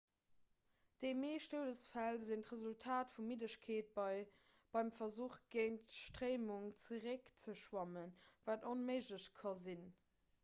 [1.01, 8.11] déi meescht doudesfäll sinn d'resultat vu middegkeet beim versuch géint d'stréimung zeréckzeschwammen
[8.49, 9.85] wat onméiglech ka sinn